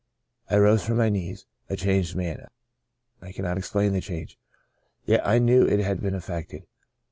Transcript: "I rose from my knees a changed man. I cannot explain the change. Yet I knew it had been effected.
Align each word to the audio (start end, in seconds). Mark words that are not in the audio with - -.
"I 0.49 0.57
rose 0.57 0.83
from 0.83 0.97
my 0.97 1.09
knees 1.09 1.45
a 1.69 1.75
changed 1.75 2.15
man. 2.15 2.47
I 3.21 3.31
cannot 3.31 3.59
explain 3.59 3.93
the 3.93 4.01
change. 4.01 4.39
Yet 5.05 5.21
I 5.23 5.37
knew 5.37 5.67
it 5.67 5.79
had 5.79 6.01
been 6.01 6.15
effected. 6.15 6.65